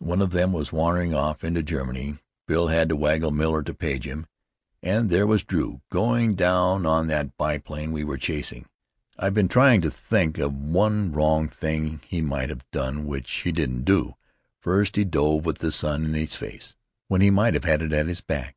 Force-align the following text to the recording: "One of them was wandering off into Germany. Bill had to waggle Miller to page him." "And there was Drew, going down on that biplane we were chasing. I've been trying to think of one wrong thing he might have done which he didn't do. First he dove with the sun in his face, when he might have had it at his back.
"One 0.00 0.20
of 0.20 0.32
them 0.32 0.52
was 0.52 0.72
wandering 0.72 1.14
off 1.14 1.44
into 1.44 1.62
Germany. 1.62 2.16
Bill 2.48 2.66
had 2.66 2.88
to 2.88 2.96
waggle 2.96 3.30
Miller 3.30 3.62
to 3.62 3.72
page 3.72 4.04
him." 4.04 4.26
"And 4.82 5.10
there 5.10 5.28
was 5.28 5.44
Drew, 5.44 5.80
going 5.90 6.34
down 6.34 6.84
on 6.84 7.06
that 7.06 7.36
biplane 7.36 7.92
we 7.92 8.02
were 8.02 8.18
chasing. 8.18 8.66
I've 9.16 9.34
been 9.34 9.46
trying 9.46 9.82
to 9.82 9.90
think 9.92 10.38
of 10.38 10.52
one 10.52 11.12
wrong 11.12 11.46
thing 11.46 12.00
he 12.08 12.20
might 12.20 12.48
have 12.50 12.68
done 12.72 13.06
which 13.06 13.30
he 13.42 13.52
didn't 13.52 13.84
do. 13.84 14.16
First 14.58 14.96
he 14.96 15.04
dove 15.04 15.46
with 15.46 15.58
the 15.58 15.70
sun 15.70 16.04
in 16.04 16.14
his 16.14 16.34
face, 16.34 16.74
when 17.06 17.20
he 17.20 17.30
might 17.30 17.54
have 17.54 17.62
had 17.62 17.80
it 17.80 17.92
at 17.92 18.08
his 18.08 18.20
back. 18.20 18.56